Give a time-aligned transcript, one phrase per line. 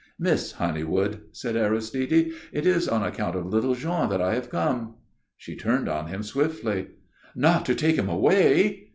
[0.17, 2.31] "Miss Honeywood," said Aristide.
[2.51, 4.95] "It is on account of little Jean that I have come"
[5.37, 6.87] She turned on him swiftly.
[7.35, 8.87] "Not to take him away!"